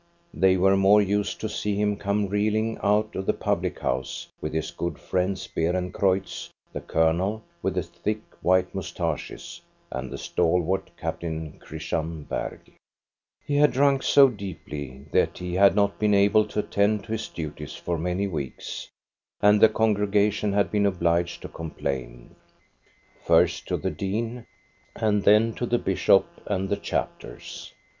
[0.33, 4.51] They were more used to see him come reeling out of the public house with
[4.51, 9.61] his good friends, Beerencreutz, the Colonel with the thick, white moustaches,
[9.91, 12.71] and the stalwart Captain Christian Bergh.
[13.45, 17.27] He had drunk so deeply that he had not been able to attend to his
[17.27, 18.89] duties for many weeks,
[19.39, 19.93] and the con 2 INTRODUCTION
[20.49, 22.33] gregation had been obliged to complain,
[23.23, 24.47] first to the dean,
[24.95, 27.71] and then to the bishop and the chapters.